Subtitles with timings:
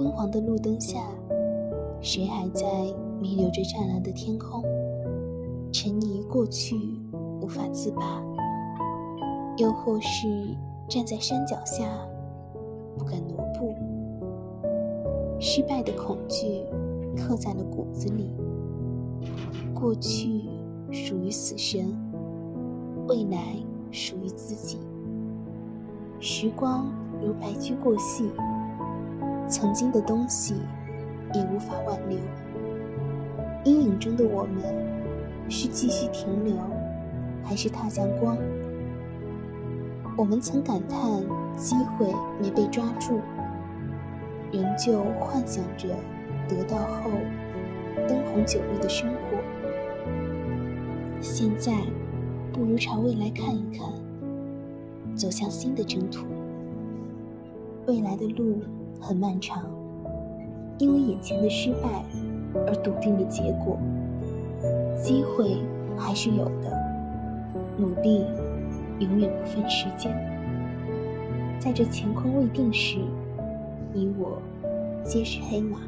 [0.00, 0.98] 昏黄的路灯下，
[2.00, 2.64] 谁还在
[3.20, 4.62] 弥留着湛蓝的天空，
[5.70, 6.74] 沉溺过去
[7.42, 8.24] 无法自拔？
[9.58, 10.56] 又或是
[10.88, 11.84] 站在山脚下，
[12.96, 13.74] 不敢挪步？
[15.38, 16.64] 失败的恐惧
[17.14, 18.32] 刻在了骨子里。
[19.74, 20.44] 过去
[20.90, 21.94] 属于死神，
[23.06, 23.54] 未来
[23.90, 24.78] 属于自己。
[26.20, 28.30] 时光如白驹过隙，
[29.50, 30.54] 曾经的东西
[31.34, 32.18] 也无法挽留。
[33.64, 34.62] 阴影中的我们，
[35.48, 36.54] 是继续停留，
[37.42, 38.38] 还是踏向光？
[40.16, 41.00] 我们曾感叹
[41.56, 42.06] 机会
[42.40, 43.20] 没被抓住，
[44.52, 45.88] 仍旧幻想着
[46.48, 47.10] 得到后
[48.08, 49.38] 灯红酒绿的生活。
[51.20, 51.72] 现在，
[52.52, 53.88] 不如朝未来看一看，
[55.14, 56.24] 走向新的征途。
[57.86, 58.60] 未来的路
[59.00, 59.64] 很漫长，
[60.78, 62.04] 因为眼前的失败
[62.66, 63.78] 而笃定的结果。
[65.02, 65.56] 机会
[65.96, 66.76] 还是有的，
[67.78, 68.26] 努力
[68.98, 70.12] 永远不分时间。
[71.58, 72.98] 在这乾坤未定时，
[73.92, 74.40] 你我
[75.02, 75.78] 皆是黑马。